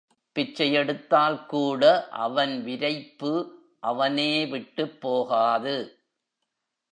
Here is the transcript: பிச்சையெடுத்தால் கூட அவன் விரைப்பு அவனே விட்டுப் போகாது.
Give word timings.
பிச்சையெடுத்தால் 0.35 1.45
கூட 1.45 2.07
அவன் 2.09 2.63
விரைப்பு 2.63 3.33
அவனே 3.79 4.45
விட்டுப் 4.45 5.01
போகாது. 5.01 5.75